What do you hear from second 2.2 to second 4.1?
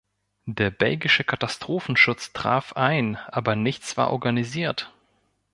traf ein, aber nichts war